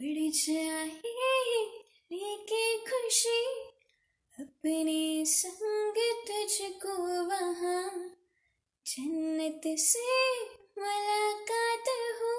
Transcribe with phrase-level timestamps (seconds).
[0.00, 0.90] उड़ जाए
[2.12, 3.44] लेके खुशी।
[4.40, 5.94] अपने संग
[6.26, 8.16] तुझको वहाँ,
[8.86, 10.40] जन्नत से
[10.78, 11.84] मुलाकात
[12.22, 12.34] हो।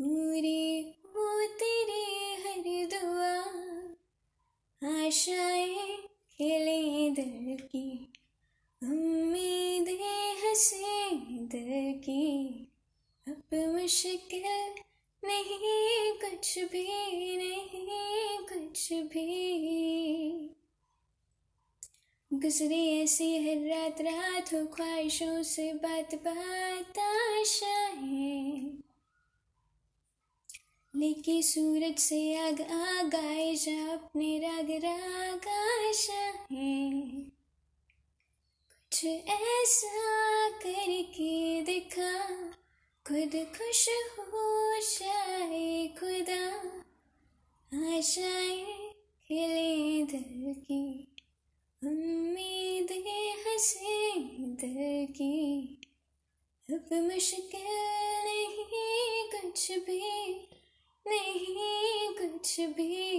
[0.00, 3.38] पूरी हो तेरी हर दुआ।
[4.90, 5.98] आशाएँ
[6.32, 8.12] खिले दिल की,
[8.82, 12.48] उम्मीदें हंसे दिल की।
[13.28, 14.82] अब मुश्किल
[15.24, 16.86] नहीं, कुछ भी
[17.36, 20.48] नहीं, कुछ भी।
[22.32, 28.78] गुजरी ऐसी हर रात रात हो ख्वाहिशों से बात बात आशाएँ।
[30.96, 37.32] लेके सूरज से आग आग आए जा अपने राग राग आशाएँ।
[38.72, 42.11] कुछ ऐसा करके दिखा
[43.12, 46.46] खुद खुश हो जाए, खुदा
[47.96, 48.90] आशाएँ
[49.28, 51.14] खिले दिल की।
[51.84, 55.64] उम्मीदें हंसे दिल की।
[56.70, 57.66] अब मुश्किल
[58.24, 60.34] नहीं, कुछ भी
[61.06, 63.10] नहीं, कुछ भी।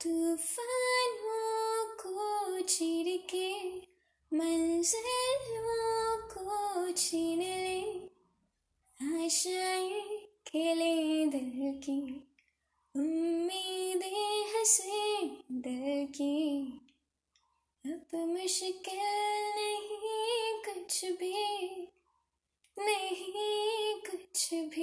[0.00, 3.51] तूफानों को चीर के
[10.54, 12.00] खेले दिल की।
[12.96, 16.62] उम्मीदें हंसे दिल की।
[17.86, 18.98] अब मुश्किल
[19.56, 21.34] नहीं कुछ भी,
[22.78, 24.81] नहीं कुछ भी।